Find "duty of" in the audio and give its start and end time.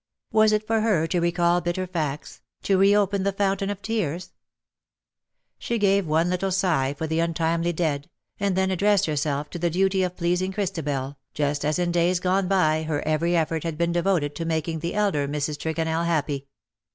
9.69-10.17